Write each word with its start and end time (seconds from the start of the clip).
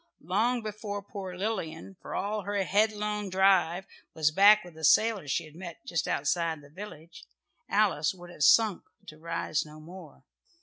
Long 0.23 0.63
before 0.63 1.03
poor 1.03 1.35
Lilian, 1.37 1.95
for 2.01 2.15
all 2.15 2.41
her 2.41 2.63
headlong 2.63 3.29
drive, 3.29 3.85
was 4.15 4.31
back 4.31 4.63
with 4.63 4.75
a 4.75 4.83
sailor 4.83 5.27
she 5.27 5.45
had 5.45 5.53
met 5.53 5.85
just 5.85 6.07
outside 6.07 6.61
the 6.63 6.71
village, 6.71 7.25
Alice 7.69 8.11
would 8.15 8.31
have 8.31 8.41
sunk 8.43 8.81
to 9.05 9.19
rise 9.19 9.63
no 9.63 9.79
more. 9.79 10.23